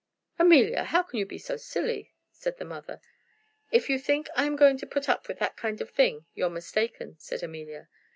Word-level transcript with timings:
"Amelia, 0.39 0.85
how 0.85 1.03
can 1.03 1.19
you 1.19 1.27
be 1.27 1.37
so 1.37 1.57
silly?" 1.57 2.15
said 2.31 2.57
the 2.57 2.65
mother. 2.65 3.01
"If 3.69 3.87
you 3.87 3.99
think 3.99 4.29
I'm 4.35 4.55
going 4.55 4.77
to 4.79 4.87
put 4.87 5.07
up 5.07 5.27
with 5.27 5.37
that 5.37 5.55
kind 5.55 5.79
of 5.79 5.91
thing, 5.91 6.25
you're 6.33 6.49
mistaken," 6.49 7.17
said 7.19 7.43
Amelia. 7.43 7.87